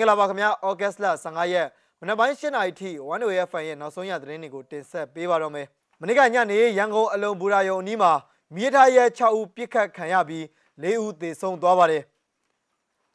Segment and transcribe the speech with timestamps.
[0.00, 1.68] င်္ဂလာပါခင်ဗျာဩဂတ်စ်လ15ရက်
[2.00, 5.66] မနက်ပိုင်း7:00နာရီထိ 1OFN ရဲ့နောက်ဆုံးရသတင်းတွေကိုတင်ဆက်ပေးပါတော့မယ်
[6.00, 8.12] မနေ့ကညနေရန်ကုန်အလုံဘူရာယုံအနီးမှာ
[8.54, 10.44] မြေထားရဲ6ဦးပြစ်ခတ်ခံရပြီး
[10.82, 12.02] 4ဦးသေဆုံးသွားပါတယ်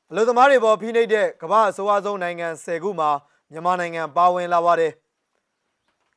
[0.10, 3.10] အလုံသမားတွေပေါ်ဖိနှိပ်တဲ့ကမ္ဘာအစိုးအဆုံးနိုင်ငံ10ခုမှာ
[3.52, 4.92] မြန်မာနိုင်ငံပါဝင်လာပါတယ်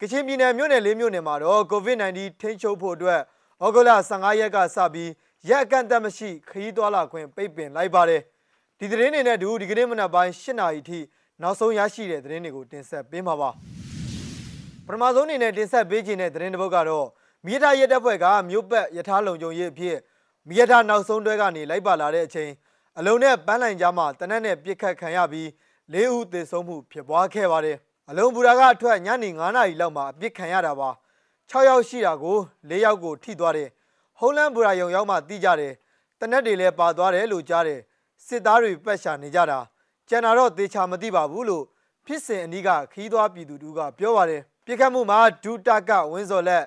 [0.01, 3.21] ကချင်ပြည်နယ်မြို့နယ်၄မြို့နယ်မှာတော့ COVID-19 ထိန်းချုပ်ဖို့အတွက်
[3.65, 5.11] ဩဂုတ်လ15ရက်ကစပြီး
[5.49, 8.23] ရက်အကန့်အသတ်မရှိခရီးသွားလာခွင့်ပိတ်ပင်လိုက်ပါတယ်
[8.81, 11.01] ဒီသတင်းတွေနဲ့အတူဒီကနေ့မနက်ပိုင်း၈နာရီထိ
[11.43, 13.51] နောက်ဆုံးရရှိတဲ့သတင်းတွေကိုတင်ဆက်ပေးမှာပါ
[14.87, 17.07] ပထမဆုံးအနေနဲ့တင်ဆက်ပေးခြင်းတဲ့သတင်းတစ်ပုဒ်ကတော့
[17.45, 19.97] မိရထားရဲတပ်ဖွဲ့ကမြို့ပတ်ယထာလုံခြုံရေးအဖြစ်
[20.49, 22.51] မိရထားနောက်ဆုံးတွဲကနေလိုက်ပါလာတဲ့အချိန်
[22.99, 25.49] အလုံးနဲ့ပန်းလိုင်ကြားမှာတနက်နဲ့ပြစ်ခတ်ခံရပြီး
[25.95, 27.77] ၄ဦးသေဆုံးမှုဖြစ်ပွားခဲ့ပါတယ်
[28.11, 30.91] အလုံးဘူရာကအထွက်ညနေ9နာရီလောက်မှာအပြစ်ခံရတာပါ
[31.51, 32.37] 6ယောက်ရှိတာကို
[32.69, 33.69] 4ယောက်ကိုထိသွားတယ်
[34.19, 35.73] ဟုံးလန်းဘူရာယုံရောက်မှတီးကြတယ်
[36.21, 37.81] တနက်တွေလည်းပါသွားတယ်လို့ကြားတယ်
[38.27, 39.59] စစ်သားတွေပတ်ရှာနေကြတာ
[40.09, 41.65] ကျန်တာတော့သေချာမသိပါဘူးလို့
[42.07, 46.65] ဖြစ်စဉ်အနီးကခီးသွားပြည်သူတူကပြောပါတယ်ပြစ်ခတ်မှုမှာဒူတာကဝင်းစော်လက်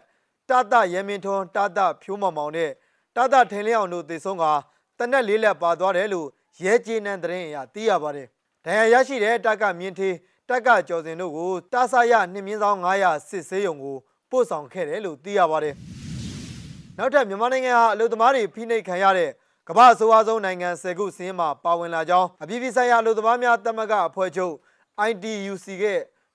[0.50, 2.72] တာတရဲမင်းထွန်းတာတဖြိုးမောင်မောင်နဲ့
[3.16, 4.46] တာတထင်လင်းအောင်တို့သေဆုံးက
[4.98, 6.28] တနက်လေးလက်ပါသွားတယ်လို့
[6.64, 8.28] ရဲကျေးနန်းသတင်းအရသိရပါတယ်
[8.66, 10.16] ဒဏ်ရာရရှိတဲ့တက်ကမြင်းသေး
[10.50, 13.98] တက်ကကျော်စင်တို့ကိုတာဆာရနှင်းမြင်းဆောင်900စစ်ဆေးရုံကို
[14.32, 15.76] ပို့ဆောင်ခဲ့တယ်လို့သိရပါတယ်
[16.98, 19.30] နောက်ထပ်မြန်မာနိုင်ငံဟာအလုသမားတွေဖိနှိပ်ခံရတဲ့
[19.72, 24.53] ကမ္ဘာဆိုးဝါးဆုံးနိုင်ငံ10ခုစင်းမှာပါဝင်လာကြောင်းအပြည်ပြည်ဆိုင်ရာလူသမားများသမဂ္ဂအဖွဲ့ချုပ်
[25.09, 25.86] ITUC က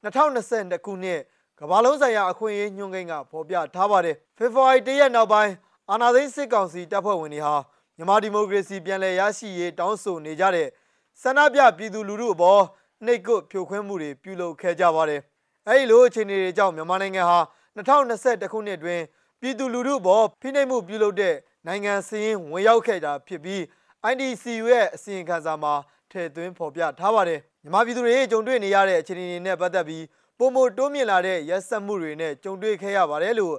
[0.05, 1.21] 2022ခုနှစ်
[1.61, 5.53] ကမ္ဘာလုံးဆိုင်ရာအခွင့်အရေးညွှန်ကိန်းကဖော်ပြထားပါတယ်ဖေဖော်ဝါရီ၁ရက်နောက်ပိုင်း
[5.91, 7.57] အာဏာသိမ်းစစ်ကောင်စီတပ်ဖွဲ့ဝင်တွေဟာ
[7.97, 10.69] မြန်မာဒီမိုကရေစီပြန်လည်ရရှိရေးတောင်းဆိုနေကြတဲ့
[11.23, 12.63] ဆန္ဒပြပြည်သူလူထုအပေါ်
[13.07, 15.21] နှိပ်ကွပ်ဖြိုခွင်းမှုတွေပြုလုပ်ခဲ့ကြပါတယ်
[15.69, 17.39] အဲဒီလိုအခြေအနေတွေကြောင့်မြန်မာနိုင်ငံဟာ
[17.77, 19.01] 2021ခုနှစ်တွင်
[19.45, 21.35] ပြည်သူလူထုအပေါ်ဖိနှိပ်မှုပြုလုပ်တဲ့
[21.67, 23.61] နိုင်ငံစည်းရင်ဝင်ရောက်ခဲ့တာဖြစ်ပြီး
[24.11, 25.75] IDCU ရဲ့အစီရင်ခံစာမှာ
[26.11, 30.05] ထည့်သွင်းဖော်ပြထားပါတယ်မြန်မာပြည်သူတွေကြုံတွေ့နေရတဲ့အခြေအနေတွေနဲ့ပတ်သက်ပြီး
[30.39, 33.55] ပုံမတိုးမြင့်လာတဲ့ရက်စက်မှုတွေနဲ့ကြုံတွေ့ခဲ့ရပါတယ်လို့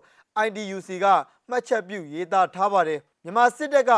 [0.46, 1.06] IDUC က
[1.50, 3.92] မှတ်ချက်ပြုရေးသားထားပါတယ်မြန်မာစစ်တပ်က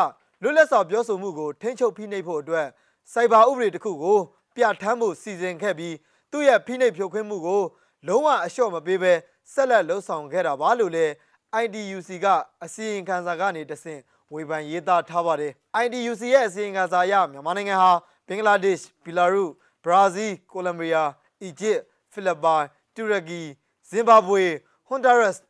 [0.44, 2.68] လွတ်လပ်စွာပြောဆိုမှုကိုထိန်းချုပ်ဖိနှိပ်ဖို့အတွက်
[3.14, 4.20] စိုက်ဘာဥပဒေတစ်ခုကို
[4.56, 5.96] ပြဋ္ဌာန်းဖို့စီစဉ်ခဲ့ပြီး
[6.32, 7.62] သူ့ရဲ့ဖိနှိပ်ဖြိုခွင်းမှုကို
[8.08, 9.14] လုံးဝအလျှော့မပေးဘဲ
[9.54, 11.14] ဆက်လက်လှုပ်ဆောင်ခဲ့တာပါလို့လည်း
[11.64, 12.28] IDUC က
[12.64, 14.02] အစီရင်ခံစာကနေတဆင့်
[14.34, 15.52] ဝေဖန်ရေးသားထားပါတယ်
[15.84, 17.92] IDUC ရဲ့အစီရင်ခံစာအရမြန်မာနိုင်ငံဟာ
[18.28, 19.46] ဘင်္ဂလားဒေ့ရှ်ဘီလာရု
[19.84, 21.04] ဘရာဇီးကိုလံဘီယာ
[21.44, 21.80] အီဂျစ်
[22.12, 22.66] ဖိလစ်ပိုင်
[22.96, 23.42] တူရကီ
[23.90, 24.44] ဇင်ဘာဘွေ
[24.88, 25.42] ဟွန်ဒါရပ်စ်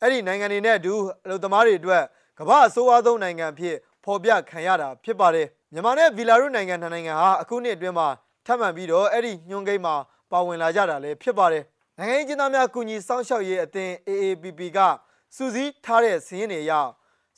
[0.00, 0.94] အဲ့ဒီနိုင်ငံတွေနဲ့အတူ
[1.24, 2.02] အလုပ်သမားတွေအတွက်
[2.38, 8.08] ကမ္ဘာအဆိုးအဆုံးနိုင်ငံဖြစ်ဖော်ပြခံရတာဖြစ်ပါတယ်မြန်မာနဲ့ဗီလာရုနိုင်ငံနှစ်နိုင်ငံဟာအခုနှစ်အတွင်းမှာ
[8.46, 9.94] ထပ်မံပြီးတော့အဲ့ဒီညွှန်ကိန်းမှာ
[10.30, 11.64] ပါဝင်လာကြတာလည်းဖြစ်ပါတယ်
[11.98, 14.78] နိုင်ငံရေးကျင်းသားများကူညီစောင့်ရှောက်ရေးအသင်း AAPP က
[15.34, 16.72] စူးစီးထားတဲ့စည်းရင်းတွေအရ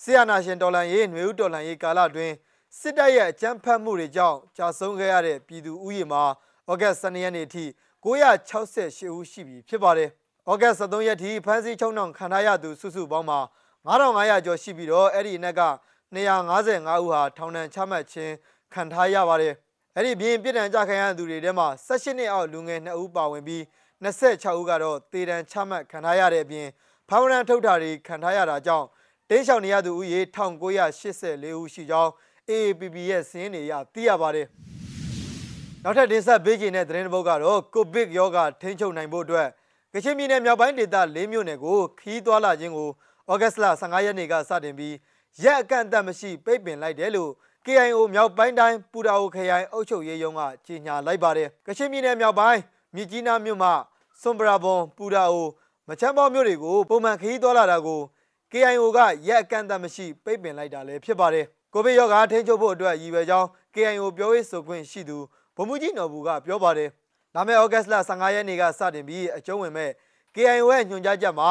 [0.03, 2.35] ဆီယနာရှင်တော်လှန်ရေးຫນွေဦးတော်လှန်ရေးကာလအတွင်း
[2.79, 6.23] စစ်တပ်ရဲ့အကြမ်းဖက်မှုတွေကြောင့်ကြာဆုံးခဲ့ရတဲ့ပြည်သူဥယျာဉ်မှာ
[6.69, 7.65] ဩဂတ်12ရက်နေ့အထိ
[8.05, 10.11] 968ဦးရှိပြီဖြစ်ပါတယ်။
[10.51, 13.41] ဩဂတ်13ရက်ထိဖမ်းဆီးချုံနှောင်ခံထားရသူစုစုပေါင်းမှာ
[13.89, 15.63] 9500ကျော်ရှိပြီးတော့အဲ့ဒီအနက်က
[16.15, 18.33] 255ဦးဟာထောင်ဒဏ်ချမှတ်ခြင်း
[18.75, 19.55] ခံထားရပါတယ်။
[19.97, 23.63] အဲ့ဒီပြင်ပြည်တံကြခံရသူတွေထဲမှာ16နှစ်အောက်လူငယ်2ဦးပါဝင်ပြီး
[24.05, 26.69] 26ဦးကတော့တေတံချမှတ်ခံထားရတဲ့အပြင်
[27.09, 28.87] ဖောင်ရန်ထုတ်တာတွေခံထားရတာကြောင့်
[29.31, 32.11] တင်းရှောင်နေရသူဦးရေ1984ဦးရှိကြောင်း
[32.51, 34.47] AAPP ရဲ့စင်းနေရသိရပါတယ်။
[35.85, 39.49] နောက်ထပ်တင်ဆက်ပေးခြင်းတဲ့သတင်းတစ်ပုဒ်ကတော့ကိုဗစ်ရောဂါထိန်းချုပ်နိုင်ဖို့အတွက်
[39.93, 42.89] ကချင်ပြည်နယ်မြောက်ပိုင်းဒေသ၄မြို့နယ်ကိုခီးသွွာလာခြင်းကို
[43.31, 44.95] ဩဂတ်စ်လ15ရက်နေ့ကစတင်ပြီး
[45.43, 47.31] ရက်အကန့်အသတ်မရှိပိတ်ပင်လိုက်တယ်လို့
[47.67, 52.61] KIO မြောက်ပိုင်းတိုင်းပူတာအိုခရိုင်အုပ်ချုပ်ရေးရုံးကကြေညာလိုက်ပါတယ်။ကချင်ပြည်နယ်မြောက်ပိုင်း
[52.95, 53.73] မြစ်ကြီးနားမြို့မှာ
[54.21, 55.47] စွန်ပရာဘွန်ပူတာအို
[55.89, 58.01] မချမ်းပေါမြို့တွေကိုပုံမှန်ခရီးသွားလာတာကို
[58.53, 58.99] KIO က
[59.29, 65.19] ရက်အကန့်အသတ်မရှိပိတ်ပင်လိုက်တာလည်းဖြစ်ပါတယ်။ကိုဗစ်ရောဂါထိန်းချုပ်ဖို့အတွက်ရည်ရွယ်ကြောင်း KIO ပြောရေးဆိုခွင့်ရှိသူ
[65.57, 66.89] ဗိုလ်မှူးကြီးနော်ဘူးကပြောပါတယ်။
[67.35, 69.91] လာမယ့်ဩဂတ်စ်လ15ရက်နေ့ကစတင်ပြီးအကျုံးဝင်မဲ့
[70.35, 71.49] KIO ရဲ့ညွှန်ကြားချက်မှာ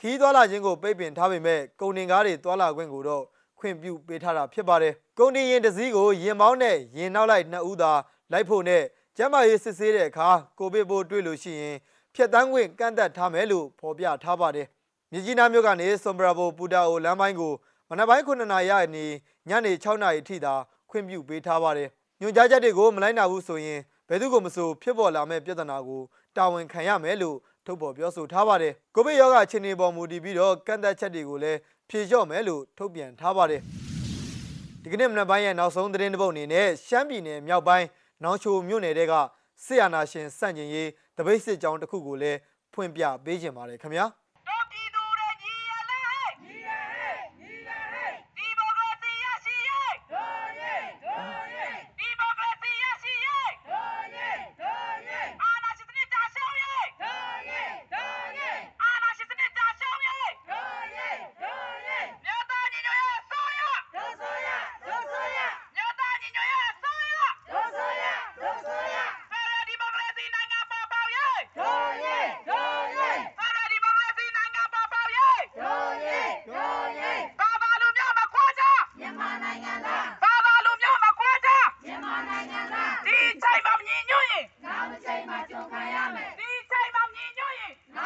[0.00, 3.24] ခီးသွားလာခြင်းကိုပိတ်ပင်ထားပေမဲ့ကုန်တင်ကားတွေသွားလာခွင့်ကိုတော့
[3.58, 7.92] ခွင့်ပြုပေးထားတာဖြစ်ပါတယ်။ကုန်တင်ရင်တစ်စီးကိုရင်မောင်းနဲ့ရင်နောက်လိုက်နှစ်ဦးသာ
[8.32, 8.82] လိုက်ဖို့နဲ့
[9.16, 11.76] ကျန်းမာရေးစစ်ဆေးတဲ့အခါကိုဗစ်ပိုးတွေ့လို့ရှိရင်
[12.18, 14.66] ဖြတ်တန်းခွင့်ကန့်သက်ထားမယ်လို့ဖော်ပြထားပါတယ်။
[15.12, 17.52] မြကြီးနားမြို့ကနေဆွန်ဘရာဘိုပူတာအိုလမ်းပိုင်းကို
[17.88, 19.04] မနက်ပိုင်း9နာရီကနေ
[19.48, 20.54] ညနေ6နာရီထိသာ
[20.90, 21.88] ခွင့်ပြုပေးထားပါတယ်။
[22.20, 26.02] ညွှန်ကြားချက်တွေကိုမလိုက်နာဘူးဆိုရင်ဘယ်သူကိုမဆိုဖြစ်ပေါ်လာမဲ့ပြဿနာကို
[26.36, 27.36] တာဝန်ခံရမယ်လို့
[27.66, 33.60] ထုတ်ဖော်ပြောဆိုထားပါတယ်။ကိုဗစ်ရောဂါအခြေအနေပေါ်မူတည်ပြီးတော့ကန့်သက်ချက်တွေကိုလည်းဖြေလျှော့မယ်လို့ထုတ်ပြန်ထားပါတယ်။
[34.82, 37.86] ဒီကနေ့မနက်ပိုင်းရဲ့နောက်ဆုံးသတင်းတစ်ပုဒ်အနေနဲ့ရှမ်းပြည်နယ်မြောက်ပိုင်း
[38.24, 39.14] နောင်ချိုမြို့နယ်တဲက
[39.64, 40.88] ဆီယနာရှင်စန့်ကျင်ရေး
[41.18, 42.38] တပိတ်စစ်ကြောင်းတစ်ခုကိုလည်း
[42.74, 44.04] ဖွင့်ပြပေးခြင်းပါတယ်ခင်ဗျာ။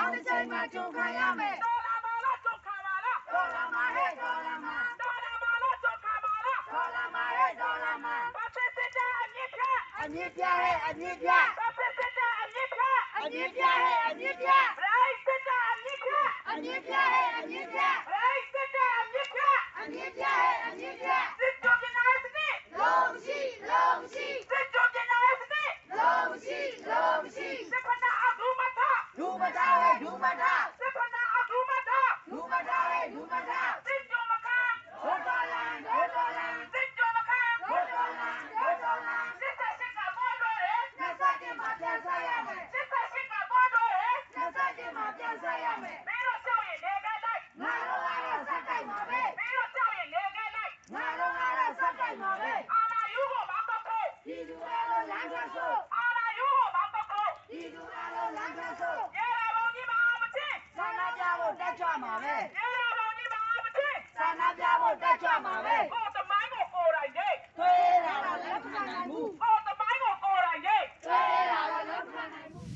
[0.03, 1.51] Anasema chunga yame.
[1.65, 3.13] Dola mala chokamala.
[3.33, 4.75] Dola mahe dola ma.
[5.01, 6.55] Dola mala chokamala.
[6.73, 8.15] Dola mahe dola ma.
[8.37, 9.71] Bapesita anyipya.
[10.03, 11.39] Anyipya he anyipya.
[11.59, 12.91] Bapesita anyipya.
[13.23, 14.59] Anyipya he anyipya.
[14.85, 16.21] Raisita anyipya.
[16.53, 17.89] Anyipya he anyipya.
[18.13, 19.51] Raisita anyipya.
[19.83, 21.19] Anyipya he anyipya.
[30.25, 31.91] တာဟဲ့ဒူမတာ စစ်ဖနာအဒူမထ
[32.31, 34.59] ဒူမတာဟဲ့ဒူမတာ စစ်ကြောမခံ
[35.03, 47.23] ဒိုတော်လန်ဒိုတော်လန် စစ်ကြောမခံ ဒိုတော်လန်ဒိုတော်လန် စစ်တပ်စစ်ကပေါ်တော့တယ် နှစ်စက်တင်မှာပြန်ဆက်ရမယ် စစ်တပ်စစ်ကပေါ်တော့တယ် နှစ်စက်တင်မှာပြန်ဆက်ရမယ် ပြီးတော့ကြောက်ရင်လေကလိုက်
[47.63, 50.53] ငါတို့ကတော့စက်တိုက်ပါပဲ ပြီးတော့ကြောက်ရင်လေကလိုက်
[50.95, 72.67] ငါတို့ကတော့စက်တိုက်ပါပဲ အာနာယူကိုမောင်းတော့ဖို့ ဒီလူအားလုံးလမ်းထွက်ဆို အာနာယူကိုမောင်းတော့ဖို့ ဒီလူအားလုံးလမ်းထွက်ဆို ရေလာဘုံကြီးမအောင်မချင်း ဆန္ဒပြဖို့တက်ကြွ မှာပဲရေလာဘုံကြီးမအောင်မချင်းဆန္ဒပြဖို့တက်ကြွမှာပဲဟောတမိုင်းကိုကိုယ်တိုင်ရိတ်သွေးတာတော့လက်ခံနိုင်ဘူးဟောတမိုင်းကိုကိုယ်တိုင်ရိတ်သွေးတာတော့လက်ခံနိုင်ဘူး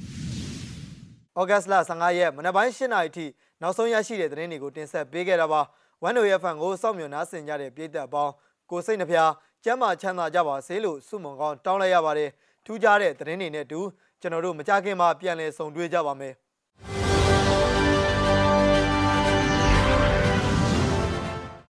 [1.39, 3.27] ဩဂတ်စ်လ15ရက်မနက်ပိုင်း8နာရီထိ
[3.63, 5.61] နောက်ဆုံးရရှိတဲ့သတင်းတွေကိုတင်ဆက်ပေးခဲ့တာပါ
[6.03, 8.33] ဝန်တို့ရဲ့ဖန်ကိုစောင့်မျှော်နားဆင်ကြတဲ့ပြည်သက်အပေါင်း
[8.71, 9.33] ကိုစိတ်နှဖျား
[9.65, 12.31] ကျမ်းမာချမ်းသာကြပါစေလို့ဆုမွန်ကောင်းတောင်းလိုက်ရပါတယ်
[12.67, 13.81] ထူးခြားတဲ့သတင်းတွေနဲ့အတူ
[14.21, 16.35] ကျွန်တော်တို့မကြခင်မှာပြန်လည်ဆုံတွေ့ကြပါမယ်